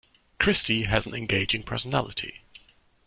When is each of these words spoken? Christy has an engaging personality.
Christy 0.39 0.85
has 0.85 1.05
an 1.05 1.13
engaging 1.13 1.61
personality. 1.61 2.41